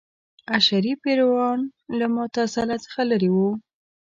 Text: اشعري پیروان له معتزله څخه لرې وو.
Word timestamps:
اشعري 0.57 0.93
پیروان 1.03 1.59
له 1.97 2.05
معتزله 2.15 2.75
څخه 2.85 3.01
لرې 3.11 3.29
وو. 3.35 3.49